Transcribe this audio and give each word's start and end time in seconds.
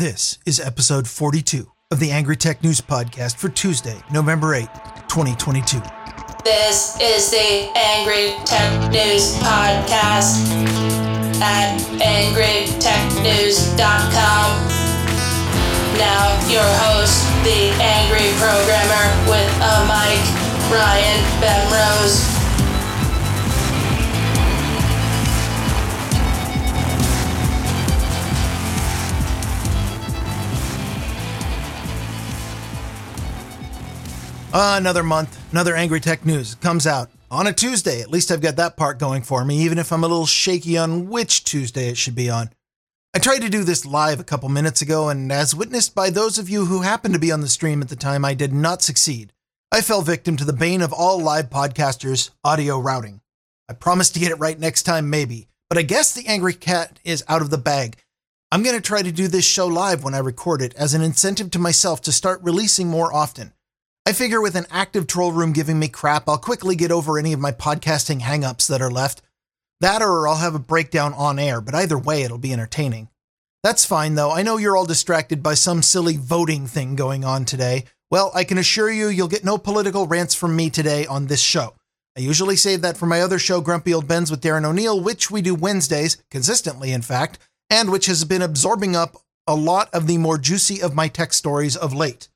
This 0.00 0.40
is 0.46 0.56
episode 0.58 1.06
42 1.06 1.70
of 1.90 2.00
the 2.00 2.10
Angry 2.10 2.34
Tech 2.34 2.64
News 2.64 2.80
Podcast 2.80 3.36
for 3.36 3.50
Tuesday, 3.50 4.00
November 4.10 4.54
8, 4.54 4.66
2022. 5.10 5.78
This 6.42 6.96
is 7.02 7.30
the 7.30 7.70
Angry 7.76 8.32
Tech 8.46 8.90
News 8.90 9.36
Podcast 9.40 10.40
at 11.42 11.78
angrytechnews.com. 12.00 14.68
Now, 15.98 16.32
your 16.48 16.64
host, 16.80 17.28
the 17.44 17.68
Angry 17.84 18.32
Programmer 18.40 19.04
with 19.28 19.52
a 19.60 19.84
mic, 19.84 20.16
Ryan 20.72 21.20
Bemrose. 21.42 22.39
Uh, 34.52 34.74
another 34.76 35.04
month, 35.04 35.38
another 35.52 35.76
Angry 35.76 36.00
Tech 36.00 36.26
News 36.26 36.56
comes 36.56 36.84
out 36.84 37.08
on 37.30 37.46
a 37.46 37.52
Tuesday. 37.52 38.00
At 38.00 38.10
least 38.10 38.32
I've 38.32 38.40
got 38.40 38.56
that 38.56 38.76
part 38.76 38.98
going 38.98 39.22
for 39.22 39.44
me, 39.44 39.58
even 39.58 39.78
if 39.78 39.92
I'm 39.92 40.02
a 40.02 40.08
little 40.08 40.26
shaky 40.26 40.76
on 40.76 41.08
which 41.08 41.44
Tuesday 41.44 41.88
it 41.88 41.96
should 41.96 42.16
be 42.16 42.28
on. 42.28 42.50
I 43.14 43.20
tried 43.20 43.42
to 43.42 43.48
do 43.48 43.62
this 43.62 43.86
live 43.86 44.18
a 44.18 44.24
couple 44.24 44.48
minutes 44.48 44.82
ago, 44.82 45.08
and 45.08 45.30
as 45.30 45.54
witnessed 45.54 45.94
by 45.94 46.10
those 46.10 46.36
of 46.36 46.48
you 46.48 46.64
who 46.64 46.82
happened 46.82 47.14
to 47.14 47.20
be 47.20 47.30
on 47.30 47.42
the 47.42 47.48
stream 47.48 47.80
at 47.80 47.90
the 47.90 47.96
time, 47.96 48.24
I 48.24 48.34
did 48.34 48.52
not 48.52 48.82
succeed. 48.82 49.32
I 49.70 49.82
fell 49.82 50.02
victim 50.02 50.36
to 50.38 50.44
the 50.44 50.52
bane 50.52 50.82
of 50.82 50.92
all 50.92 51.20
live 51.20 51.48
podcasters 51.48 52.30
audio 52.42 52.76
routing. 52.80 53.20
I 53.68 53.74
promised 53.74 54.14
to 54.14 54.20
get 54.20 54.32
it 54.32 54.40
right 54.40 54.58
next 54.58 54.82
time, 54.82 55.10
maybe, 55.10 55.46
but 55.68 55.78
I 55.78 55.82
guess 55.82 56.12
the 56.12 56.26
Angry 56.26 56.54
Cat 56.54 56.98
is 57.04 57.22
out 57.28 57.42
of 57.42 57.50
the 57.50 57.58
bag. 57.58 57.98
I'm 58.50 58.64
going 58.64 58.74
to 58.74 58.82
try 58.82 59.02
to 59.02 59.12
do 59.12 59.28
this 59.28 59.44
show 59.44 59.68
live 59.68 60.02
when 60.02 60.14
I 60.14 60.18
record 60.18 60.60
it 60.60 60.74
as 60.74 60.92
an 60.92 61.02
incentive 61.02 61.52
to 61.52 61.60
myself 61.60 62.00
to 62.02 62.10
start 62.10 62.42
releasing 62.42 62.88
more 62.88 63.14
often. 63.14 63.52
I 64.10 64.12
figure 64.12 64.40
with 64.40 64.56
an 64.56 64.66
active 64.72 65.06
troll 65.06 65.30
room 65.30 65.52
giving 65.52 65.78
me 65.78 65.86
crap, 65.86 66.28
I'll 66.28 66.36
quickly 66.36 66.74
get 66.74 66.90
over 66.90 67.16
any 67.16 67.32
of 67.32 67.38
my 67.38 67.52
podcasting 67.52 68.20
hangups 68.20 68.66
that 68.66 68.82
are 68.82 68.90
left. 68.90 69.22
That 69.80 70.02
or 70.02 70.26
I'll 70.26 70.38
have 70.38 70.56
a 70.56 70.58
breakdown 70.58 71.14
on 71.14 71.38
air, 71.38 71.60
but 71.60 71.76
either 71.76 71.96
way, 71.96 72.24
it'll 72.24 72.36
be 72.36 72.52
entertaining. 72.52 73.08
That's 73.62 73.86
fine 73.86 74.16
though. 74.16 74.32
I 74.32 74.42
know 74.42 74.56
you're 74.56 74.76
all 74.76 74.84
distracted 74.84 75.44
by 75.44 75.54
some 75.54 75.80
silly 75.80 76.16
voting 76.16 76.66
thing 76.66 76.96
going 76.96 77.24
on 77.24 77.44
today. 77.44 77.84
Well, 78.10 78.32
I 78.34 78.42
can 78.42 78.58
assure 78.58 78.90
you, 78.90 79.06
you'll 79.06 79.28
get 79.28 79.44
no 79.44 79.58
political 79.58 80.08
rants 80.08 80.34
from 80.34 80.56
me 80.56 80.70
today 80.70 81.06
on 81.06 81.26
this 81.26 81.40
show. 81.40 81.74
I 82.18 82.20
usually 82.20 82.56
save 82.56 82.82
that 82.82 82.96
for 82.96 83.06
my 83.06 83.20
other 83.20 83.38
show, 83.38 83.60
Grumpy 83.60 83.94
Old 83.94 84.08
Bens 84.08 84.28
with 84.28 84.40
Darren 84.40 84.64
O'Neill, 84.64 85.00
which 85.00 85.30
we 85.30 85.40
do 85.40 85.54
Wednesdays, 85.54 86.20
consistently 86.32 86.90
in 86.90 87.02
fact, 87.02 87.38
and 87.70 87.92
which 87.92 88.06
has 88.06 88.24
been 88.24 88.42
absorbing 88.42 88.96
up 88.96 89.18
a 89.46 89.54
lot 89.54 89.88
of 89.94 90.08
the 90.08 90.18
more 90.18 90.36
juicy 90.36 90.82
of 90.82 90.96
my 90.96 91.06
tech 91.06 91.32
stories 91.32 91.76
of 91.76 91.94
late. 91.94 92.28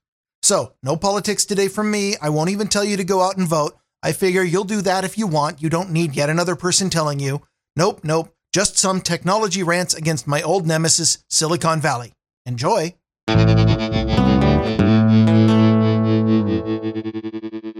So, 0.45 0.75
no 0.83 0.95
politics 0.95 1.47
today 1.47 1.69
from 1.69 1.91
me. 1.91 2.17
I 2.21 2.29
won't 2.29 2.51
even 2.51 2.69
tell 2.69 2.85
you 2.85 2.99
to 2.99 3.05
go 3.05 3.23
out 3.23 3.39
and 3.39 3.49
vote. 3.49 3.79
I 4.03 4.13
figure 4.13 4.43
you'll 4.43 4.65
do 4.65 4.83
that 4.83 5.03
if 5.03 5.17
you 5.17 5.27
want. 5.27 5.63
You 5.63 5.71
don't 5.71 5.91
need 5.91 6.15
yet 6.15 6.29
another 6.29 6.55
person 6.55 6.91
telling 6.91 7.19
you. 7.19 7.41
Nope, 7.77 8.01
nope. 8.05 8.31
Just 8.53 8.77
some 8.77 9.01
technology 9.01 9.63
rants 9.63 9.95
against 9.95 10.27
my 10.27 10.43
old 10.43 10.67
nemesis, 10.67 11.25
Silicon 11.31 11.81
Valley. 11.81 12.13
Enjoy. 12.45 12.95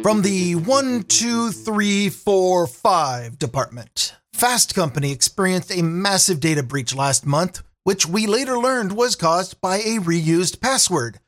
From 0.03 0.23
the 0.23 0.55
1, 0.55 1.03
2, 1.03 1.51
3, 1.51 2.09
4, 2.09 2.67
5 2.67 3.39
department, 3.39 4.17
Fast 4.33 4.75
Company 4.75 5.13
experienced 5.13 5.71
a 5.71 5.83
massive 5.83 6.41
data 6.41 6.63
breach 6.63 6.95
last 6.95 7.27
month, 7.27 7.63
which 7.83 8.07
we 8.07 8.27
later 8.27 8.57
learned 8.57 8.93
was 8.93 9.17
caused 9.17 9.61
by 9.61 9.81
a 9.81 9.99
reused 9.99 10.63
password. 10.63 11.21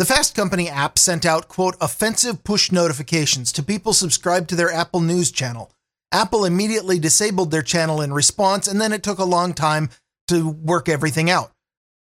The 0.00 0.06
Fast 0.06 0.34
Company 0.34 0.66
app 0.66 0.98
sent 0.98 1.26
out, 1.26 1.46
quote, 1.46 1.76
offensive 1.78 2.42
push 2.42 2.72
notifications 2.72 3.52
to 3.52 3.62
people 3.62 3.92
subscribed 3.92 4.48
to 4.48 4.56
their 4.56 4.72
Apple 4.72 5.00
News 5.00 5.30
channel. 5.30 5.72
Apple 6.10 6.46
immediately 6.46 6.98
disabled 6.98 7.50
their 7.50 7.60
channel 7.60 8.00
in 8.00 8.14
response, 8.14 8.66
and 8.66 8.80
then 8.80 8.94
it 8.94 9.02
took 9.02 9.18
a 9.18 9.24
long 9.24 9.52
time 9.52 9.90
to 10.28 10.48
work 10.48 10.88
everything 10.88 11.28
out. 11.28 11.52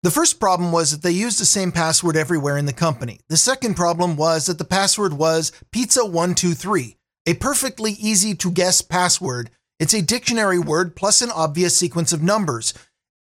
The 0.04 0.10
first 0.10 0.40
problem 0.40 0.72
was 0.72 0.92
that 0.92 1.02
they 1.02 1.12
used 1.12 1.38
the 1.38 1.46
same 1.46 1.74
password 1.74 2.16
everywhere 2.16 2.56
in 2.56 2.66
the 2.66 2.72
company. 2.72 3.20
The 3.28 3.36
second 3.36 3.76
problem 3.76 4.16
was 4.16 4.46
that 4.46 4.58
the 4.58 4.64
password 4.64 5.12
was 5.12 5.52
pizza123, 5.74 6.96
a 7.26 7.34
perfectly 7.34 7.92
easy 8.00 8.36
to 8.36 8.52
guess 8.52 8.82
password. 8.82 9.50
It's 9.82 9.94
a 9.94 10.02
dictionary 10.02 10.60
word 10.60 10.96
plus 10.96 11.22
an 11.22 11.30
obvious 11.30 11.76
sequence 11.76 12.14
of 12.14 12.24
numbers. 12.24 12.74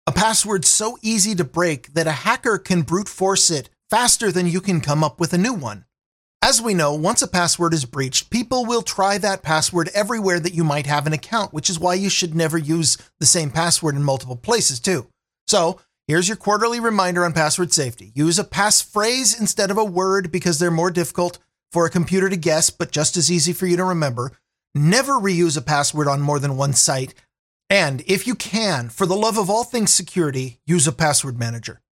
A 0.06 0.12
password 0.12 0.64
so 0.64 0.98
easy 1.02 1.34
to 1.34 1.42
break 1.42 1.94
that 1.94 2.06
a 2.06 2.12
hacker 2.12 2.58
can 2.58 2.82
brute 2.82 3.08
force 3.08 3.50
it 3.50 3.68
faster 3.92 4.32
than 4.32 4.46
you 4.46 4.62
can 4.62 4.80
come 4.80 5.04
up 5.04 5.20
with 5.20 5.34
a 5.34 5.38
new 5.38 5.52
one. 5.52 5.84
As 6.40 6.62
we 6.62 6.72
know, 6.72 6.94
once 6.94 7.20
a 7.20 7.28
password 7.28 7.74
is 7.74 7.84
breached, 7.84 8.30
people 8.30 8.64
will 8.64 8.80
try 8.80 9.18
that 9.18 9.42
password 9.42 9.90
everywhere 9.92 10.40
that 10.40 10.54
you 10.54 10.64
might 10.64 10.86
have 10.86 11.06
an 11.06 11.12
account, 11.12 11.52
which 11.52 11.68
is 11.68 11.78
why 11.78 11.92
you 11.92 12.08
should 12.08 12.34
never 12.34 12.56
use 12.56 12.96
the 13.20 13.26
same 13.26 13.50
password 13.50 13.94
in 13.94 14.02
multiple 14.02 14.34
places, 14.34 14.80
too. 14.80 15.08
So, 15.46 15.78
here's 16.08 16.26
your 16.26 16.38
quarterly 16.38 16.80
reminder 16.80 17.22
on 17.22 17.34
password 17.34 17.74
safety. 17.74 18.12
Use 18.14 18.38
a 18.38 18.44
passphrase 18.44 19.38
instead 19.38 19.70
of 19.70 19.76
a 19.76 19.84
word 19.84 20.32
because 20.32 20.58
they're 20.58 20.70
more 20.70 20.90
difficult 20.90 21.38
for 21.70 21.84
a 21.84 21.90
computer 21.90 22.30
to 22.30 22.36
guess, 22.38 22.70
but 22.70 22.92
just 22.92 23.18
as 23.18 23.30
easy 23.30 23.52
for 23.52 23.66
you 23.66 23.76
to 23.76 23.84
remember. 23.84 24.32
Never 24.74 25.20
reuse 25.20 25.58
a 25.58 25.60
password 25.60 26.08
on 26.08 26.22
more 26.22 26.38
than 26.38 26.56
one 26.56 26.72
site. 26.72 27.12
And 27.68 28.02
if 28.06 28.26
you 28.26 28.36
can, 28.36 28.88
for 28.88 29.04
the 29.04 29.14
love 29.14 29.36
of 29.36 29.50
all 29.50 29.64
things 29.64 29.92
security, 29.92 30.60
use 30.64 30.86
a 30.86 30.92
password 30.92 31.38
manager. 31.38 31.82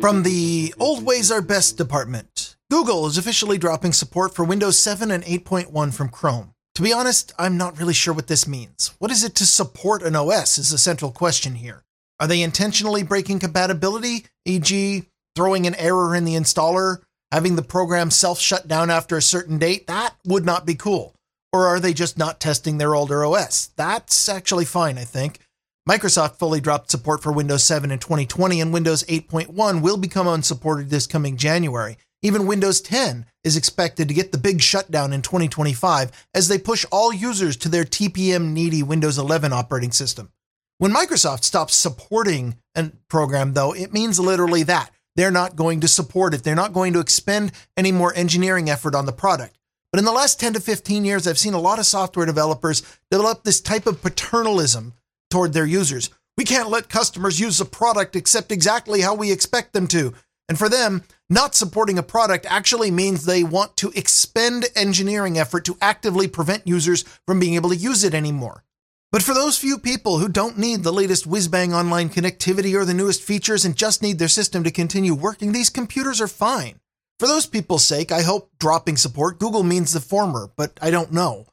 From 0.00 0.22
the 0.22 0.72
Old 0.78 1.04
Ways 1.04 1.32
Are 1.32 1.42
Best 1.42 1.76
department, 1.76 2.54
Google 2.70 3.08
is 3.08 3.18
officially 3.18 3.58
dropping 3.58 3.92
support 3.92 4.32
for 4.32 4.44
Windows 4.44 4.78
7 4.78 5.10
and 5.10 5.24
8.1 5.24 5.92
from 5.92 6.08
Chrome. 6.08 6.54
To 6.76 6.82
be 6.82 6.92
honest, 6.92 7.32
I'm 7.36 7.56
not 7.56 7.76
really 7.76 7.94
sure 7.94 8.14
what 8.14 8.28
this 8.28 8.46
means. 8.46 8.94
What 9.00 9.10
is 9.10 9.24
it 9.24 9.34
to 9.34 9.44
support 9.44 10.04
an 10.04 10.14
OS 10.14 10.56
is 10.56 10.70
the 10.70 10.78
central 10.78 11.10
question 11.10 11.56
here. 11.56 11.82
Are 12.20 12.28
they 12.28 12.42
intentionally 12.42 13.02
breaking 13.02 13.40
compatibility, 13.40 14.26
e.g., 14.44 15.02
throwing 15.34 15.66
an 15.66 15.74
error 15.74 16.14
in 16.14 16.24
the 16.24 16.36
installer, 16.36 16.98
having 17.32 17.56
the 17.56 17.62
program 17.62 18.12
self 18.12 18.38
shut 18.38 18.68
down 18.68 18.90
after 18.90 19.16
a 19.16 19.22
certain 19.22 19.58
date? 19.58 19.88
That 19.88 20.14
would 20.24 20.46
not 20.46 20.64
be 20.64 20.76
cool. 20.76 21.16
Or 21.52 21.66
are 21.66 21.80
they 21.80 21.92
just 21.92 22.16
not 22.16 22.38
testing 22.38 22.78
their 22.78 22.94
older 22.94 23.24
OS? 23.24 23.70
That's 23.74 24.28
actually 24.28 24.64
fine, 24.64 24.96
I 24.96 25.04
think. 25.04 25.40
Microsoft 25.88 26.38
fully 26.38 26.60
dropped 26.60 26.90
support 26.90 27.22
for 27.22 27.32
Windows 27.32 27.64
7 27.64 27.90
in 27.90 27.98
2020, 27.98 28.60
and 28.60 28.74
Windows 28.74 29.04
8.1 29.04 29.80
will 29.80 29.96
become 29.96 30.28
unsupported 30.28 30.90
this 30.90 31.06
coming 31.06 31.38
January. 31.38 31.96
Even 32.20 32.46
Windows 32.46 32.82
10 32.82 33.24
is 33.42 33.56
expected 33.56 34.06
to 34.06 34.12
get 34.12 34.30
the 34.30 34.36
big 34.36 34.60
shutdown 34.60 35.14
in 35.14 35.22
2025 35.22 36.10
as 36.34 36.48
they 36.48 36.58
push 36.58 36.84
all 36.92 37.10
users 37.10 37.56
to 37.56 37.70
their 37.70 37.84
TPM 37.84 38.52
needy 38.52 38.82
Windows 38.82 39.16
11 39.16 39.54
operating 39.54 39.90
system. 39.90 40.30
When 40.76 40.92
Microsoft 40.92 41.42
stops 41.42 41.74
supporting 41.74 42.58
a 42.74 42.90
program, 43.08 43.54
though, 43.54 43.72
it 43.72 43.90
means 43.90 44.20
literally 44.20 44.64
that. 44.64 44.90
They're 45.16 45.30
not 45.30 45.56
going 45.56 45.80
to 45.80 45.88
support 45.88 46.34
it. 46.34 46.44
They're 46.44 46.54
not 46.54 46.74
going 46.74 46.92
to 46.92 47.00
expend 47.00 47.52
any 47.78 47.92
more 47.92 48.12
engineering 48.14 48.68
effort 48.68 48.94
on 48.94 49.06
the 49.06 49.12
product. 49.12 49.56
But 49.90 50.00
in 50.00 50.04
the 50.04 50.12
last 50.12 50.38
10 50.38 50.52
to 50.52 50.60
15 50.60 51.06
years, 51.06 51.26
I've 51.26 51.38
seen 51.38 51.54
a 51.54 51.60
lot 51.60 51.78
of 51.78 51.86
software 51.86 52.26
developers 52.26 52.82
develop 53.10 53.42
this 53.42 53.62
type 53.62 53.86
of 53.86 54.02
paternalism 54.02 54.92
toward 55.30 55.52
their 55.52 55.66
users. 55.66 56.10
We 56.36 56.44
can't 56.44 56.70
let 56.70 56.88
customers 56.88 57.40
use 57.40 57.60
a 57.60 57.64
product 57.64 58.14
except 58.14 58.52
exactly 58.52 59.00
how 59.00 59.14
we 59.14 59.32
expect 59.32 59.72
them 59.72 59.86
to. 59.88 60.14
And 60.48 60.58
for 60.58 60.68
them, 60.68 61.04
not 61.28 61.54
supporting 61.54 61.98
a 61.98 62.02
product 62.02 62.46
actually 62.48 62.90
means 62.90 63.24
they 63.24 63.44
want 63.44 63.76
to 63.78 63.90
expend 63.94 64.66
engineering 64.74 65.38
effort 65.38 65.64
to 65.66 65.76
actively 65.80 66.26
prevent 66.26 66.66
users 66.66 67.02
from 67.26 67.38
being 67.38 67.54
able 67.54 67.70
to 67.70 67.76
use 67.76 68.02
it 68.04 68.14
anymore. 68.14 68.64
But 69.10 69.22
for 69.22 69.34
those 69.34 69.58
few 69.58 69.78
people 69.78 70.18
who 70.18 70.28
don't 70.28 70.58
need 70.58 70.82
the 70.82 70.92
latest 70.92 71.26
whiz 71.26 71.48
bang 71.48 71.74
online 71.74 72.10
connectivity 72.10 72.74
or 72.74 72.84
the 72.84 72.94
newest 72.94 73.22
features 73.22 73.64
and 73.64 73.74
just 73.76 74.02
need 74.02 74.18
their 74.18 74.28
system 74.28 74.64
to 74.64 74.70
continue 74.70 75.14
working, 75.14 75.52
these 75.52 75.70
computers 75.70 76.20
are 76.20 76.28
fine. 76.28 76.80
For 77.18 77.26
those 77.26 77.46
people's 77.46 77.84
sake, 77.84 78.12
I 78.12 78.22
hope 78.22 78.50
dropping 78.58 78.96
support 78.96 79.38
Google 79.38 79.62
means 79.62 79.92
the 79.92 80.00
former, 80.00 80.50
but 80.56 80.78
I 80.80 80.90
don't 80.90 81.12
know. 81.12 81.46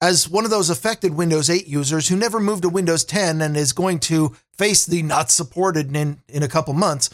As 0.00 0.28
one 0.28 0.44
of 0.44 0.50
those 0.52 0.70
affected 0.70 1.14
Windows 1.14 1.50
8 1.50 1.66
users 1.66 2.06
who 2.08 2.16
never 2.16 2.38
moved 2.38 2.62
to 2.62 2.68
Windows 2.68 3.02
10 3.04 3.42
and 3.42 3.56
is 3.56 3.72
going 3.72 3.98
to 4.00 4.36
face 4.56 4.86
the 4.86 5.02
not 5.02 5.28
supported 5.30 5.94
in, 5.94 6.20
in 6.28 6.44
a 6.44 6.48
couple 6.48 6.72
months, 6.72 7.10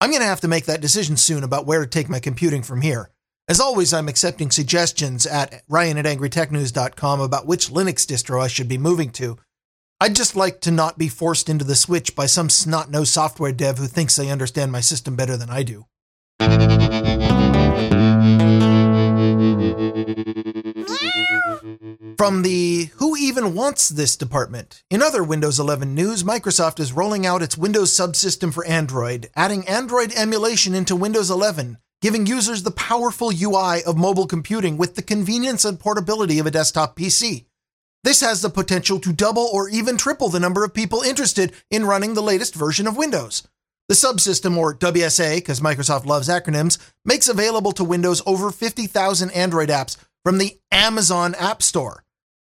I'm 0.00 0.10
going 0.10 0.20
to 0.20 0.26
have 0.26 0.40
to 0.40 0.48
make 0.48 0.64
that 0.64 0.80
decision 0.80 1.16
soon 1.16 1.44
about 1.44 1.64
where 1.64 1.80
to 1.80 1.86
take 1.86 2.08
my 2.08 2.18
computing 2.18 2.64
from 2.64 2.80
here. 2.80 3.10
As 3.46 3.60
always, 3.60 3.92
I'm 3.92 4.08
accepting 4.08 4.50
suggestions 4.50 5.26
at 5.26 5.62
ryan 5.68 5.96
at 5.96 6.06
angrytechnews.com 6.06 7.20
about 7.20 7.46
which 7.46 7.68
Linux 7.68 8.04
distro 8.04 8.42
I 8.42 8.48
should 8.48 8.68
be 8.68 8.78
moving 8.78 9.10
to. 9.10 9.38
I'd 10.00 10.16
just 10.16 10.34
like 10.34 10.60
to 10.62 10.72
not 10.72 10.98
be 10.98 11.08
forced 11.08 11.48
into 11.48 11.64
the 11.64 11.76
switch 11.76 12.16
by 12.16 12.26
some 12.26 12.50
snot 12.50 12.90
nosed 12.90 13.12
software 13.12 13.52
dev 13.52 13.78
who 13.78 13.86
thinks 13.86 14.16
they 14.16 14.30
understand 14.30 14.72
my 14.72 14.80
system 14.80 15.14
better 15.14 15.36
than 15.36 15.50
I 15.50 15.62
do. 15.62 15.86
From 22.16 22.42
the 22.42 22.90
Who 22.96 23.16
Even 23.16 23.54
Wants 23.54 23.88
This 23.88 24.16
department. 24.16 24.84
In 24.88 25.02
other 25.02 25.24
Windows 25.24 25.58
11 25.58 25.94
news, 25.94 26.22
Microsoft 26.22 26.78
is 26.78 26.92
rolling 26.92 27.26
out 27.26 27.42
its 27.42 27.58
Windows 27.58 27.90
subsystem 27.90 28.54
for 28.54 28.64
Android, 28.66 29.30
adding 29.34 29.66
Android 29.66 30.12
emulation 30.14 30.74
into 30.74 30.94
Windows 30.94 31.28
11, 31.28 31.78
giving 32.00 32.26
users 32.26 32.62
the 32.62 32.70
powerful 32.70 33.32
UI 33.34 33.82
of 33.84 33.96
mobile 33.96 34.28
computing 34.28 34.76
with 34.76 34.94
the 34.94 35.02
convenience 35.02 35.64
and 35.64 35.80
portability 35.80 36.38
of 36.38 36.46
a 36.46 36.52
desktop 36.52 36.96
PC. 36.96 37.46
This 38.04 38.20
has 38.20 38.42
the 38.42 38.50
potential 38.50 39.00
to 39.00 39.12
double 39.12 39.48
or 39.52 39.68
even 39.68 39.96
triple 39.96 40.28
the 40.28 40.38
number 40.38 40.62
of 40.62 40.72
people 40.72 41.02
interested 41.02 41.52
in 41.70 41.84
running 41.84 42.14
the 42.14 42.22
latest 42.22 42.54
version 42.54 42.86
of 42.86 42.96
Windows. 42.96 43.48
The 43.88 43.94
subsystem, 43.94 44.56
or 44.56 44.74
WSA, 44.74 45.36
because 45.36 45.60
Microsoft 45.60 46.06
loves 46.06 46.28
acronyms, 46.28 46.78
makes 47.04 47.28
available 47.28 47.72
to 47.72 47.82
Windows 47.82 48.22
over 48.24 48.50
50,000 48.50 49.30
Android 49.32 49.68
apps 49.68 49.96
from 50.24 50.38
the 50.38 50.58
Amazon 50.70 51.34
App 51.34 51.60
Store. 51.60 52.03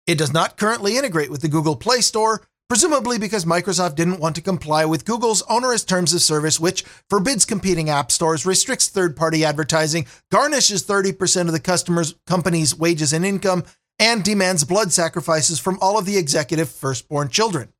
It 0.06 0.18
does 0.18 0.34
not 0.34 0.58
currently 0.58 0.98
integrate 0.98 1.30
with 1.30 1.40
the 1.40 1.48
Google 1.48 1.76
Play 1.76 2.02
Store, 2.02 2.42
presumably 2.68 3.18
because 3.18 3.46
Microsoft 3.46 3.94
didn't 3.94 4.20
want 4.20 4.36
to 4.36 4.42
comply 4.42 4.84
with 4.84 5.06
Google's 5.06 5.40
onerous 5.48 5.82
terms 5.82 6.12
of 6.12 6.20
service, 6.20 6.60
which 6.60 6.82
forbids 7.08 7.46
competing 7.46 7.88
app 7.88 8.12
stores, 8.12 8.44
restricts 8.44 8.88
third 8.88 9.16
party 9.16 9.46
advertising, 9.46 10.06
garnishes 10.30 10.84
30% 10.84 11.46
of 11.46 11.52
the 11.52 11.60
customer's 11.60 12.16
company's 12.26 12.76
wages 12.76 13.14
and 13.14 13.24
income, 13.24 13.64
and 13.98 14.22
demands 14.22 14.64
blood 14.64 14.92
sacrifices 14.92 15.58
from 15.58 15.78
all 15.80 15.96
of 15.96 16.04
the 16.04 16.18
executive 16.18 16.68
firstborn 16.68 17.30
children. 17.30 17.70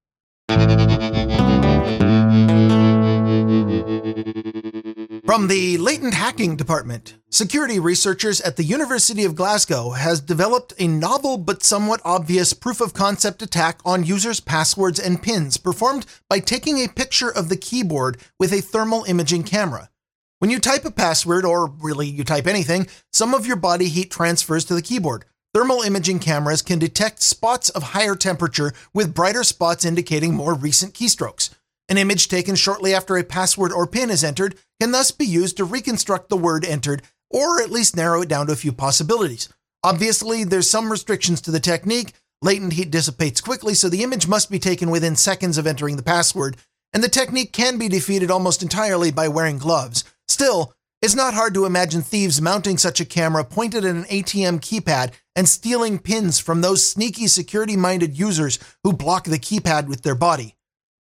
From 5.27 5.49
the 5.49 5.77
latent 5.79 6.15
hacking 6.15 6.57
department, 6.57 7.17
security 7.35 7.81
researchers 7.81 8.41
at 8.43 8.57
the 8.57 8.63
University 8.63 9.25
of 9.25 9.35
Glasgow 9.35 9.91
has 9.91 10.21
developed 10.21 10.73
a 10.79 10.87
novel 10.87 11.37
but 11.37 11.65
somewhat 11.65 12.01
obvious 12.05 12.53
proof 12.53 12.81
of 12.81 12.95
concept 12.95 13.43
attack 13.43 13.81
on 13.85 14.05
users' 14.05 14.39
passwords 14.39 15.01
and 15.01 15.21
pins 15.21 15.57
performed 15.57 16.07
by 16.31 16.39
taking 16.39 16.79
a 16.79 16.89
picture 16.89 17.31
of 17.31 17.49
the 17.49 17.57
keyboard 17.57 18.19
with 18.39 18.53
a 18.53 18.61
thermal 18.61 19.03
imaging 19.09 19.43
camera. 19.43 19.91
When 20.39 20.51
you 20.51 20.61
type 20.61 20.85
a 20.85 20.93
password, 20.93 21.45
or 21.45 21.67
really 21.67 22.07
you 22.07 22.23
type 22.23 22.47
anything, 22.47 22.87
some 23.13 23.35
of 23.35 23.47
your 23.47 23.57
body 23.57 23.89
heat 23.89 24.13
transfers 24.13 24.65
to 24.67 24.75
the 24.75 24.83
keyboard. 24.83 25.25
Thermal 25.53 25.83
imaging 25.83 26.21
cameras 26.21 26.63
can 26.63 26.79
detect 26.79 27.21
spots 27.21 27.69
of 27.69 27.83
higher 27.83 28.15
temperature 28.15 28.73
with 28.93 29.15
brighter 29.15 29.43
spots 29.43 29.85
indicating 29.85 30.35
more 30.35 30.55
recent 30.55 30.95
keystrokes. 30.95 31.51
An 31.89 31.99
image 31.99 32.29
taken 32.29 32.55
shortly 32.55 32.95
after 32.95 33.17
a 33.17 33.25
password 33.25 33.73
or 33.73 33.87
PIN 33.87 34.11
is 34.11 34.25
entered 34.25 34.57
can 34.81 34.93
thus 34.93 35.11
be 35.11 35.27
used 35.27 35.57
to 35.57 35.65
reconstruct 35.65 36.29
the 36.29 36.37
word 36.37 36.65
entered 36.65 37.03
or 37.35 37.61
at 37.61 37.73
least 37.73 37.97
narrow 37.97 38.23
it 38.23 38.29
down 38.29 38.47
to 38.47 38.53
a 38.53 38.57
few 38.57 38.73
possibilities. 38.73 39.49
Obviously, 39.83 40.45
there's 40.45 40.71
some 40.71 40.91
restrictions 40.91 41.41
to 41.41 41.51
the 41.51 41.59
technique. 41.59 42.13
Latent 42.41 42.75
heat 42.75 42.93
dissipates 42.93 43.41
quickly, 43.41 43.75
so 43.75 43.89
the 43.89 44.05
image 44.05 44.29
must 44.29 44.51
be 44.51 44.61
taken 44.61 44.89
within 44.89 45.17
seconds 45.17 45.59
of 45.59 45.67
entering 45.67 45.97
the 45.97 46.03
password, 46.03 46.57
and 46.93 47.03
the 47.03 47.09
technique 47.09 47.53
can 47.53 47.77
be 47.77 47.89
defeated 47.89 48.31
almost 48.31 48.63
entirely 48.63 49.11
by 49.11 49.27
wearing 49.27 49.59
gloves. 49.59 50.05
Still, 50.29 50.73
it's 51.03 51.17
not 51.17 51.35
hard 51.35 51.55
to 51.55 51.67
imagine 51.67 52.03
thieves 52.03 52.41
mounting 52.41 52.79
such 52.79 53.01
a 53.01 53.05
camera 53.05 53.45
pointed 53.45 53.85
at 53.85 53.95
an 53.95 54.05
ATM 54.05 54.61
keypad 54.61 55.13
and 55.35 55.49
stealing 55.49 55.99
pins 55.99 56.39
from 56.39 56.61
those 56.61 56.89
sneaky 56.89 57.27
security 57.27 57.77
minded 57.77 58.17
users 58.17 58.61
who 58.85 58.93
block 58.93 59.25
the 59.25 59.39
keypad 59.39 59.89
with 59.89 60.03
their 60.03 60.15
body. 60.15 60.55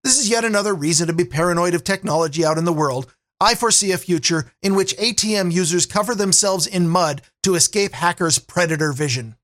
This 0.03 0.17
is 0.17 0.29
yet 0.29 0.45
another 0.45 0.73
reason 0.73 1.07
to 1.07 1.13
be 1.13 1.25
paranoid 1.25 1.75
of 1.75 1.83
technology 1.83 2.43
out 2.45 2.57
in 2.57 2.65
the 2.65 2.73
world. 2.73 3.13
I 3.41 3.55
foresee 3.55 3.91
a 3.91 3.97
future 3.97 4.51
in 4.61 4.75
which 4.75 4.95
ATM 4.97 5.51
users 5.51 5.87
cover 5.87 6.13
themselves 6.13 6.67
in 6.67 6.87
mud 6.87 7.23
to 7.41 7.55
escape 7.55 7.93
hackers' 7.93 8.37
predator 8.37 8.93
vision. 8.93 9.35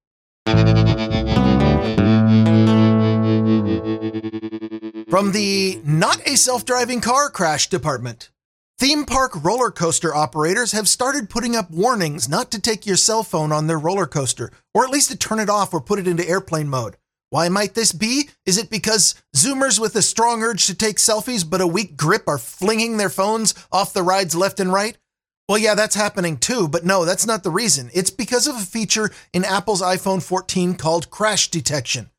From 5.09 5.31
the 5.31 5.81
Not 5.83 6.21
a 6.27 6.37
Self 6.37 6.63
Driving 6.63 7.01
Car 7.01 7.31
Crash 7.31 7.69
Department. 7.69 8.29
Theme 8.77 9.05
park 9.05 9.31
roller 9.43 9.71
coaster 9.71 10.13
operators 10.13 10.73
have 10.73 10.87
started 10.87 11.31
putting 11.31 11.55
up 11.55 11.71
warnings 11.71 12.29
not 12.29 12.51
to 12.51 12.61
take 12.61 12.85
your 12.85 12.97
cell 12.97 13.23
phone 13.23 13.51
on 13.51 13.65
their 13.65 13.79
roller 13.79 14.05
coaster, 14.05 14.51
or 14.75 14.83
at 14.83 14.91
least 14.91 15.09
to 15.09 15.17
turn 15.17 15.39
it 15.39 15.49
off 15.49 15.73
or 15.73 15.81
put 15.81 15.97
it 15.97 16.07
into 16.07 16.29
airplane 16.29 16.69
mode. 16.69 16.97
Why 17.29 17.49
might 17.49 17.73
this 17.73 17.91
be? 17.91 18.29
Is 18.45 18.57
it 18.57 18.69
because 18.69 19.15
Zoomers 19.35 19.79
with 19.79 19.95
a 19.95 20.01
strong 20.01 20.43
urge 20.43 20.65
to 20.67 20.75
take 20.75 20.97
selfies 20.97 21.47
but 21.47 21.61
a 21.61 21.67
weak 21.67 21.97
grip 21.97 22.27
are 22.27 22.37
flinging 22.37 22.97
their 22.97 23.09
phones 23.09 23.53
off 23.71 23.93
the 23.93 24.03
rides 24.03 24.35
left 24.35 24.59
and 24.59 24.71
right? 24.71 24.97
Well, 25.49 25.57
yeah, 25.57 25.75
that's 25.75 25.95
happening 25.95 26.37
too, 26.37 26.67
but 26.67 26.85
no, 26.85 27.05
that's 27.05 27.25
not 27.25 27.43
the 27.43 27.49
reason. 27.49 27.89
It's 27.93 28.09
because 28.09 28.47
of 28.47 28.55
a 28.55 28.59
feature 28.59 29.11
in 29.33 29.45
Apple's 29.45 29.81
iPhone 29.81 30.21
14 30.21 30.75
called 30.75 31.09
crash 31.09 31.49
detection. 31.49 32.09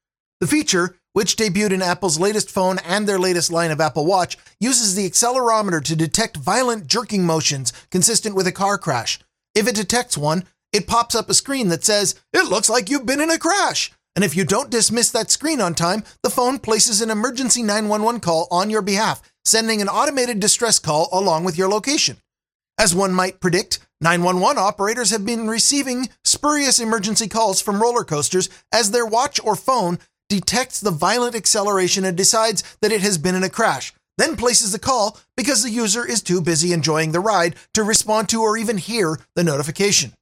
The 0.40 0.46
feature, 0.46 0.96
which 1.14 1.36
debuted 1.36 1.72
in 1.72 1.82
Apple's 1.82 2.18
latest 2.18 2.50
phone 2.50 2.78
and 2.78 3.06
their 3.06 3.18
latest 3.18 3.50
line 3.50 3.70
of 3.70 3.80
Apple 3.80 4.06
Watch, 4.06 4.38
uses 4.60 4.94
the 4.94 5.08
accelerometer 5.08 5.82
to 5.84 5.96
detect 5.96 6.36
violent 6.36 6.86
jerking 6.86 7.24
motions 7.24 7.72
consistent 7.90 8.34
with 8.34 8.46
a 8.46 8.52
car 8.52 8.78
crash. 8.78 9.18
If 9.54 9.66
it 9.66 9.74
detects 9.74 10.16
one, 10.16 10.44
it 10.72 10.86
pops 10.86 11.14
up 11.14 11.28
a 11.28 11.34
screen 11.34 11.68
that 11.68 11.84
says, 11.84 12.14
It 12.32 12.48
looks 12.48 12.70
like 12.70 12.88
you've 12.88 13.06
been 13.06 13.20
in 13.20 13.30
a 13.30 13.38
crash. 13.38 13.90
And 14.18 14.24
if 14.24 14.34
you 14.34 14.44
don't 14.44 14.68
dismiss 14.68 15.12
that 15.12 15.30
screen 15.30 15.60
on 15.60 15.76
time, 15.76 16.02
the 16.24 16.28
phone 16.28 16.58
places 16.58 17.00
an 17.00 17.08
emergency 17.08 17.62
911 17.62 18.20
call 18.20 18.48
on 18.50 18.68
your 18.68 18.82
behalf, 18.82 19.22
sending 19.44 19.80
an 19.80 19.88
automated 19.88 20.40
distress 20.40 20.80
call 20.80 21.08
along 21.12 21.44
with 21.44 21.56
your 21.56 21.68
location. 21.68 22.16
As 22.80 22.96
one 22.96 23.12
might 23.12 23.38
predict, 23.38 23.78
911 24.00 24.60
operators 24.60 25.10
have 25.10 25.24
been 25.24 25.46
receiving 25.46 26.08
spurious 26.24 26.80
emergency 26.80 27.28
calls 27.28 27.62
from 27.62 27.80
roller 27.80 28.02
coasters 28.02 28.48
as 28.72 28.90
their 28.90 29.06
watch 29.06 29.38
or 29.44 29.54
phone 29.54 30.00
detects 30.28 30.80
the 30.80 30.90
violent 30.90 31.36
acceleration 31.36 32.04
and 32.04 32.16
decides 32.16 32.64
that 32.82 32.90
it 32.90 33.02
has 33.02 33.18
been 33.18 33.36
in 33.36 33.44
a 33.44 33.48
crash, 33.48 33.94
then 34.16 34.34
places 34.34 34.72
the 34.72 34.80
call 34.80 35.16
because 35.36 35.62
the 35.62 35.70
user 35.70 36.04
is 36.04 36.22
too 36.22 36.40
busy 36.40 36.72
enjoying 36.72 37.12
the 37.12 37.20
ride 37.20 37.54
to 37.72 37.84
respond 37.84 38.28
to 38.28 38.42
or 38.42 38.56
even 38.56 38.78
hear 38.78 39.20
the 39.36 39.44
notification. 39.44 40.12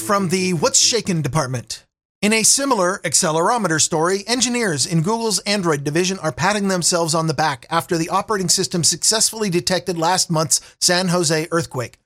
From 0.00 0.30
the 0.30 0.54
What's 0.54 0.80
Shaken 0.80 1.22
department. 1.22 1.84
In 2.22 2.32
a 2.32 2.42
similar 2.42 3.00
accelerometer 3.04 3.80
story, 3.80 4.24
engineers 4.26 4.86
in 4.86 5.02
Google's 5.02 5.38
Android 5.40 5.84
division 5.84 6.18
are 6.18 6.32
patting 6.32 6.68
themselves 6.68 7.14
on 7.14 7.26
the 7.26 7.34
back 7.34 7.66
after 7.70 7.96
the 7.96 8.08
operating 8.08 8.48
system 8.48 8.82
successfully 8.82 9.50
detected 9.50 9.96
last 9.96 10.30
month's 10.30 10.60
San 10.80 11.08
Jose 11.08 11.48
earthquake. 11.50 11.98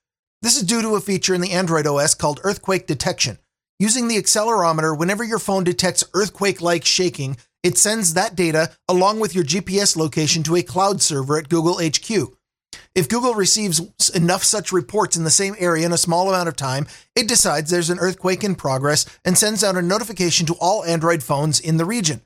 This 0.43 0.57
is 0.57 0.63
due 0.63 0.83
to 0.83 0.97
a 0.97 1.01
feature 1.01 1.35
in 1.35 1.41
the 1.41 1.53
Android 1.53 1.87
OS 1.87 2.15
called 2.15 2.41
earthquake 2.45 2.87
detection. 2.87 3.39
Using 3.79 4.09
the 4.09 4.19
accelerometer, 4.19 4.97
whenever 4.97 5.25
your 5.25 5.39
phone 5.39 5.65
detects 5.65 6.05
earthquake 6.15 6.61
like 6.61 6.85
shaking, 6.85 7.37
it 7.63 7.79
sends 7.79 8.15
that 8.15 8.37
data 8.37 8.73
along 8.89 9.21
with 9.21 9.35
your 9.35 9.45
GPS 9.45 9.97
location 9.97 10.43
to 10.45 10.57
a 10.57 10.63
cloud 10.63 11.01
server 11.01 11.39
at 11.39 11.49
Google 11.49 11.81
HQ. 11.83 12.35
If 12.95 13.09
Google 13.09 13.35
receives 13.35 13.81
enough 14.11 14.45
such 14.45 14.71
reports 14.71 15.17
in 15.17 15.25
the 15.25 15.31
same 15.31 15.57
area 15.59 15.85
in 15.85 15.91
a 15.91 15.99
small 15.99 16.29
amount 16.29 16.49
of 16.49 16.55
time, 16.55 16.87
it 17.17 17.27
decides 17.27 17.69
there's 17.69 17.91
an 17.91 17.99
earthquake 17.99 18.45
in 18.45 18.55
progress 18.55 19.05
and 19.25 19.37
sends 19.37 19.65
out 19.65 19.77
a 19.77 19.83
notification 19.83 20.47
to 20.47 20.55
all 20.61 20.85
Android 20.85 21.21
phones 21.21 21.59
in 21.59 21.77
the 21.77 21.85
region. 21.85 22.21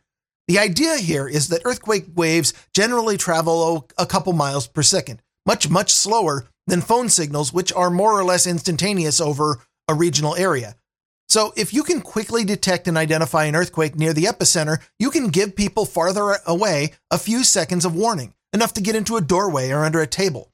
The 0.47 0.59
idea 0.59 0.97
here 0.97 1.27
is 1.27 1.49
that 1.49 1.63
earthquake 1.65 2.05
waves 2.15 2.53
generally 2.75 3.17
travel 3.17 3.89
a 3.97 4.05
couple 4.05 4.35
miles 4.35 4.67
per 4.67 4.83
second, 4.83 5.23
much, 5.47 5.71
much 5.71 5.91
slower 5.91 6.47
than 6.67 6.83
phone 6.83 7.09
signals, 7.09 7.51
which 7.51 7.73
are 7.73 7.89
more 7.89 8.13
or 8.13 8.25
less 8.25 8.47
instantaneous 8.47 9.23
over 9.23 9.63
a 9.89 9.95
regional 9.95 10.37
area. 10.37 10.77
So, 11.31 11.53
if 11.57 11.73
you 11.73 11.83
can 11.83 12.03
quickly 12.03 12.45
detect 12.45 12.89
and 12.89 12.97
identify 12.97 13.45
an 13.45 13.57
earthquake 13.57 13.97
near 13.97 14.13
the 14.13 14.25
epicenter, 14.25 14.79
you 14.99 15.11
can 15.11 15.29
give 15.29 15.57
people 15.57 15.87
farther 15.87 16.39
away 16.47 16.93
a 17.11 17.19
few 17.19 17.43
seconds 17.43 17.87
of 17.87 17.95
warning, 17.95 18.35
enough 18.53 18.75
to 18.75 18.83
get 18.83 18.97
into 18.97 19.17
a 19.17 19.23
doorway 19.23 19.71
or 19.71 19.85
under 19.85 20.01
a 20.01 20.07
table. 20.07 20.53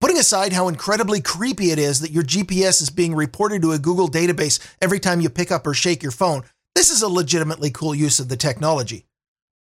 Putting 0.00 0.18
aside 0.18 0.52
how 0.52 0.68
incredibly 0.68 1.20
creepy 1.20 1.72
it 1.72 1.78
is 1.78 2.00
that 2.00 2.12
your 2.12 2.22
GPS 2.22 2.80
is 2.80 2.88
being 2.88 3.16
reported 3.16 3.62
to 3.62 3.72
a 3.72 3.80
Google 3.80 4.08
database 4.08 4.60
every 4.80 5.00
time 5.00 5.20
you 5.20 5.28
pick 5.28 5.50
up 5.50 5.66
or 5.66 5.74
shake 5.74 6.04
your 6.04 6.12
phone, 6.12 6.44
this 6.76 6.90
is 6.90 7.02
a 7.02 7.08
legitimately 7.08 7.70
cool 7.70 7.96
use 7.96 8.20
of 8.20 8.28
the 8.28 8.36
technology. 8.36 9.06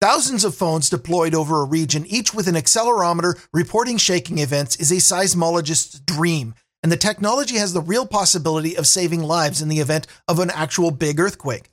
Thousands 0.03 0.45
of 0.45 0.55
phones 0.55 0.91
deployed 0.91 1.35
over 1.35 1.63
a 1.63 1.65
region, 1.65 2.05
each 2.05 2.35
with 2.35 2.49
an 2.49 2.55
accelerometer 2.55 3.43
reporting 3.55 3.97
shaking 3.97 4.37
events, 4.37 4.77
is 4.77 4.93
a 4.93 4.97
seismologist's 4.97 6.01
dream, 6.01 6.55
and 6.83 6.93
the 6.93 6.99
technology 6.99 7.57
has 7.57 7.73
the 7.73 7.81
real 7.81 8.07
possibility 8.07 8.77
of 8.77 8.87
saving 8.87 9.23
lives 9.23 9.63
in 9.63 9.71
the 9.71 9.81
event 9.81 10.07
of 10.29 10.39
an 10.39 10.51
actual 10.51 10.91
big 10.91 11.19
earthquake. 11.19 11.71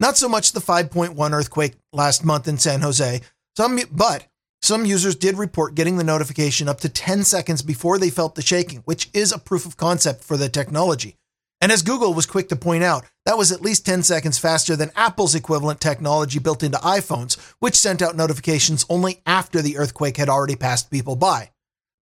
Not 0.00 0.16
so 0.16 0.28
much 0.28 0.50
the 0.50 0.60
5.1 0.60 1.30
earthquake 1.32 1.74
last 1.92 2.24
month 2.24 2.48
in 2.48 2.58
San 2.58 2.80
Jose, 2.80 3.20
some, 3.56 3.78
but 3.92 4.26
some 4.62 4.84
users 4.84 5.16
did 5.16 5.38
report 5.38 5.74
getting 5.74 5.96
the 5.96 6.04
notification 6.04 6.68
up 6.68 6.80
to 6.80 6.88
10 6.88 7.24
seconds 7.24 7.62
before 7.62 7.98
they 7.98 8.10
felt 8.10 8.34
the 8.34 8.42
shaking, 8.42 8.80
which 8.80 9.08
is 9.14 9.32
a 9.32 9.38
proof 9.38 9.64
of 9.64 9.76
concept 9.76 10.22
for 10.22 10.36
the 10.36 10.48
technology. 10.48 11.16
And 11.62 11.70
as 11.70 11.82
Google 11.82 12.14
was 12.14 12.26
quick 12.26 12.48
to 12.48 12.56
point 12.56 12.82
out, 12.82 13.04
that 13.26 13.36
was 13.36 13.52
at 13.52 13.60
least 13.60 13.84
10 13.84 14.02
seconds 14.02 14.38
faster 14.38 14.76
than 14.76 14.90
Apple's 14.96 15.34
equivalent 15.34 15.80
technology 15.80 16.38
built 16.38 16.62
into 16.62 16.78
iPhones, 16.78 17.38
which 17.58 17.74
sent 17.74 18.00
out 18.00 18.16
notifications 18.16 18.86
only 18.88 19.20
after 19.26 19.60
the 19.60 19.76
earthquake 19.76 20.16
had 20.16 20.28
already 20.28 20.56
passed 20.56 20.90
people 20.90 21.16
by. 21.16 21.50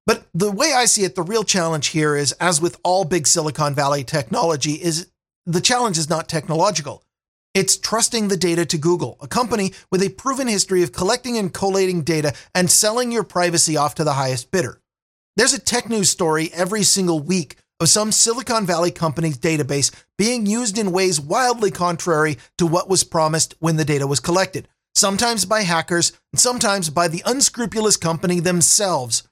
But 0.07 0.27
the 0.33 0.51
way 0.51 0.73
I 0.73 0.85
see 0.87 1.05
it, 1.05 1.17
the 1.17 1.23
real 1.23 1.45
challenge 1.45 1.89
here 1.89 2.17
is, 2.17 2.33
as 2.33 2.61
with 2.61 2.79
all 2.83 3.05
big 3.05 3.27
Silicon 3.27 3.75
Valley 3.75 4.05
technology, 4.05 4.75
is 4.75 5.11
the 5.45 5.61
challenge 5.61 5.99
is 5.99 6.09
not 6.09 6.29
technological. 6.29 7.03
It's 7.59 7.77
trusting 7.77 8.29
the 8.29 8.37
data 8.37 8.65
to 8.67 8.79
Google, 8.79 9.17
a 9.21 9.27
company 9.27 9.73
with 9.91 10.01
a 10.01 10.11
proven 10.11 10.47
history 10.47 10.85
of 10.85 10.93
collecting 10.93 11.37
and 11.37 11.53
collating 11.53 12.03
data 12.03 12.33
and 12.55 12.71
selling 12.71 13.11
your 13.11 13.25
privacy 13.25 13.77
off 13.77 13.97
to 13.97 14.05
the 14.05 14.13
highest 14.13 14.53
bidder. 14.53 14.81
There's 15.35 15.55
a 15.55 15.59
tech 15.59 15.89
news 15.89 16.09
story 16.09 16.53
every 16.55 16.85
single 16.85 17.19
week 17.19 17.57
of 17.81 17.89
some 17.89 18.13
Silicon 18.13 18.65
Valley 18.65 18.93
company's 18.93 19.37
database 19.37 19.93
being 20.17 20.47
used 20.47 20.79
in 20.79 20.93
ways 20.93 21.21
wildly 21.21 21.73
contrary 21.73 22.39
to 22.59 22.67
what 22.69 22.89
was 22.89 23.03
promised 23.03 23.57
when 23.59 23.75
the 23.75 23.85
data 23.85 24.07
was 24.07 24.21
collected, 24.21 24.69
sometimes 24.95 25.45
by 25.45 25.63
hackers, 25.63 26.13
and 26.33 26.39
sometimes 26.39 26.91
by 26.91 27.09
the 27.09 27.25
unscrupulous 27.27 27.97
company 27.97 28.39
themselves. 28.39 29.29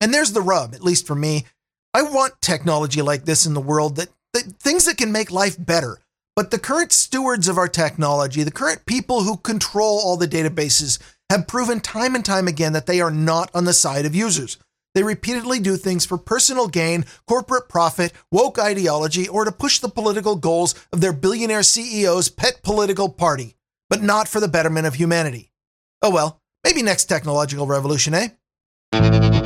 And 0.00 0.14
there's 0.14 0.30
the 0.30 0.42
rub, 0.42 0.76
at 0.76 0.84
least 0.84 1.08
for 1.08 1.16
me. 1.16 1.44
I 1.92 2.02
want 2.02 2.40
technology 2.40 3.02
like 3.02 3.24
this 3.24 3.46
in 3.46 3.54
the 3.54 3.60
world 3.60 3.96
that, 3.96 4.10
that 4.32 4.44
things 4.60 4.84
that 4.84 4.96
can 4.96 5.10
make 5.10 5.32
life 5.32 5.56
better 5.58 5.98
but 6.36 6.50
the 6.50 6.58
current 6.58 6.92
stewards 6.92 7.48
of 7.48 7.58
our 7.58 7.68
technology, 7.68 8.42
the 8.42 8.50
current 8.50 8.86
people 8.86 9.22
who 9.22 9.36
control 9.36 10.00
all 10.02 10.16
the 10.16 10.26
databases, 10.26 10.98
have 11.30 11.46
proven 11.46 11.80
time 11.80 12.14
and 12.14 12.24
time 12.24 12.48
again 12.48 12.72
that 12.72 12.86
they 12.86 13.00
are 13.00 13.10
not 13.10 13.50
on 13.54 13.64
the 13.64 13.72
side 13.72 14.04
of 14.04 14.14
users. 14.14 14.58
They 14.94 15.02
repeatedly 15.02 15.58
do 15.58 15.76
things 15.76 16.06
for 16.06 16.18
personal 16.18 16.68
gain, 16.68 17.04
corporate 17.26 17.68
profit, 17.68 18.12
woke 18.30 18.58
ideology, 18.58 19.28
or 19.28 19.44
to 19.44 19.52
push 19.52 19.80
the 19.80 19.88
political 19.88 20.36
goals 20.36 20.74
of 20.92 21.00
their 21.00 21.12
billionaire 21.12 21.60
CEO's 21.60 22.28
pet 22.28 22.60
political 22.62 23.08
party, 23.08 23.56
but 23.90 24.02
not 24.02 24.28
for 24.28 24.40
the 24.40 24.48
betterment 24.48 24.86
of 24.86 24.94
humanity. 24.94 25.52
Oh 26.02 26.10
well, 26.10 26.40
maybe 26.62 26.82
next 26.82 27.06
technological 27.06 27.66
revolution, 27.66 28.14
eh? 28.14 29.43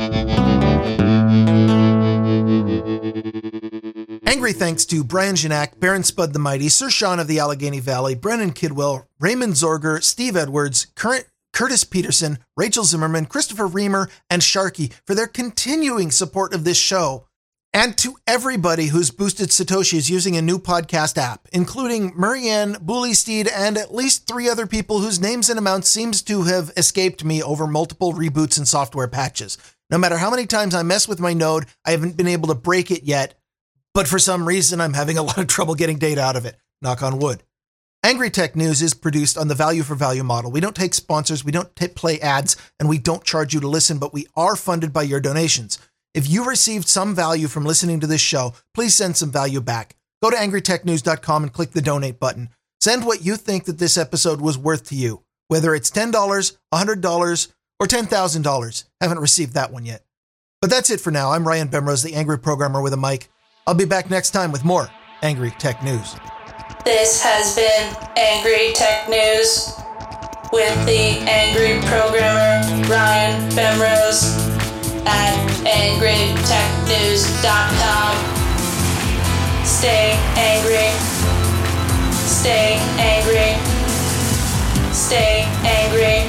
Angry 4.39 4.53
thanks 4.53 4.85
to 4.85 5.03
Brian 5.03 5.35
Janak, 5.35 5.81
Baron 5.81 6.05
Spud 6.05 6.31
the 6.31 6.39
Mighty, 6.39 6.69
Sir 6.69 6.89
Sean 6.89 7.19
of 7.19 7.27
the 7.27 7.39
Allegheny 7.39 7.81
Valley, 7.81 8.15
Brennan 8.15 8.53
Kidwell, 8.53 9.05
Raymond 9.19 9.55
Zorger, 9.55 10.01
Steve 10.01 10.37
Edwards, 10.37 10.87
Current 10.95 11.25
Curtis 11.51 11.83
Peterson, 11.83 12.39
Rachel 12.55 12.85
Zimmerman, 12.85 13.25
Christopher 13.25 13.67
Reamer, 13.67 14.09
and 14.29 14.41
Sharky 14.41 14.93
for 15.05 15.13
their 15.13 15.27
continuing 15.27 16.09
support 16.09 16.53
of 16.53 16.63
this 16.63 16.77
show. 16.77 17.27
And 17.73 17.97
to 17.97 18.15
everybody 18.25 18.85
who's 18.85 19.11
boosted 19.11 19.49
Satoshis 19.49 20.09
using 20.09 20.37
a 20.37 20.41
new 20.41 20.57
podcast 20.57 21.17
app, 21.17 21.49
including 21.51 22.13
Marianne, 22.15 22.75
Bullysteed, 22.75 23.49
and 23.53 23.77
at 23.77 23.93
least 23.93 24.25
three 24.25 24.47
other 24.47 24.65
people 24.65 24.99
whose 24.99 25.19
names 25.19 25.49
and 25.49 25.59
amounts 25.59 25.89
seems 25.89 26.21
to 26.21 26.43
have 26.43 26.71
escaped 26.77 27.25
me 27.25 27.43
over 27.43 27.67
multiple 27.67 28.13
reboots 28.13 28.57
and 28.57 28.65
software 28.65 29.09
patches. 29.09 29.57
No 29.89 29.97
matter 29.97 30.17
how 30.17 30.29
many 30.29 30.45
times 30.45 30.75
I 30.75 30.83
mess 30.83 31.07
with 31.09 31.19
my 31.19 31.33
node, 31.33 31.65
I 31.83 31.91
haven't 31.91 32.15
been 32.15 32.27
able 32.27 32.47
to 32.47 32.55
break 32.55 32.89
it 32.89 33.03
yet, 33.03 33.38
but 33.99 34.07
for 34.07 34.17
some 34.17 34.47
reason 34.47 34.79
I'm 34.79 34.93
having 34.93 35.17
a 35.17 35.23
lot 35.29 35.39
of 35.39 35.47
trouble 35.47 35.75
getting 35.75 35.97
data 35.97 36.21
out 36.21 36.37
of 36.37 36.45
it. 36.45 36.55
Knock 36.81 37.03
on 37.03 37.19
wood. 37.19 37.43
Angry 38.01 38.29
Tech 38.29 38.55
News 38.55 38.81
is 38.81 38.93
produced 38.93 39.37
on 39.37 39.49
the 39.49 39.55
value 39.55 39.83
for 39.83 39.93
value 39.93 40.23
model. 40.23 40.51
We 40.51 40.61
don't 40.61 40.73
take 40.73 40.93
sponsors, 40.93 41.43
we 41.43 41.51
don't 41.51 41.75
t- 41.75 41.89
play 41.89 42.17
ads, 42.21 42.55
and 42.79 42.87
we 42.87 42.97
don't 42.97 43.25
charge 43.25 43.53
you 43.53 43.59
to 43.59 43.67
listen, 43.67 43.97
but 43.97 44.13
we 44.13 44.25
are 44.37 44.55
funded 44.55 44.93
by 44.93 45.01
your 45.01 45.19
donations. 45.19 45.79
If 46.13 46.29
you 46.29 46.45
received 46.45 46.87
some 46.87 47.13
value 47.13 47.49
from 47.49 47.65
listening 47.65 47.99
to 47.99 48.07
this 48.07 48.21
show, 48.21 48.53
please 48.73 48.95
send 48.95 49.17
some 49.17 49.33
value 49.33 49.59
back. 49.59 49.97
Go 50.23 50.29
to 50.29 50.37
angrytechnews.com 50.37 51.43
and 51.43 51.51
click 51.51 51.71
the 51.71 51.81
donate 51.81 52.21
button. 52.21 52.51
Send 52.79 53.05
what 53.05 53.25
you 53.25 53.35
think 53.35 53.65
that 53.65 53.79
this 53.79 53.97
episode 53.97 54.39
was 54.39 54.57
worth 54.57 54.87
to 54.87 54.95
you, 54.95 55.23
whether 55.49 55.75
it's 55.75 55.91
$10, 55.91 56.13
$100, 56.13 57.53
or 57.81 57.85
$10,000. 57.85 58.83
Haven't 59.01 59.19
received 59.19 59.55
that 59.55 59.73
one 59.73 59.83
yet. 59.83 60.05
But 60.61 60.69
that's 60.69 60.89
it 60.89 61.01
for 61.01 61.11
now. 61.11 61.33
I'm 61.33 61.45
Ryan 61.45 61.67
Bemrose, 61.67 62.05
the 62.05 62.15
angry 62.15 62.39
programmer 62.39 62.81
with 62.81 62.93
a 62.93 62.97
mic. 62.97 63.27
I'll 63.69 63.75
be 63.75 63.85
back 63.85 64.09
next 64.09 64.31
time 64.31 64.51
with 64.51 64.65
more 64.65 64.89
Angry 65.21 65.51
Tech 65.51 65.83
News. 65.83 66.15
This 66.85 67.21
has 67.21 67.55
been 67.55 67.95
Angry 68.17 68.73
Tech 68.73 69.07
News 69.07 69.71
with 70.51 70.73
the 70.87 71.19
angry 71.29 71.79
programmer 71.87 72.63
Ryan 72.89 73.47
Bemrose 73.51 74.23
at 75.05 75.37
angrytechnews.com. 75.69 78.17
Stay 79.63 80.17
angry. 80.33 80.89
Stay 82.25 82.81
angry. 82.97 83.53
Stay 84.91 85.45
angry. 85.61 86.25